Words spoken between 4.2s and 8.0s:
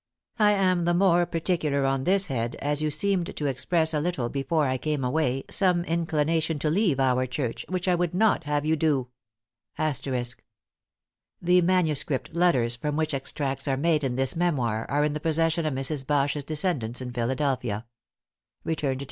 before I came away some inclination to leave our church, which I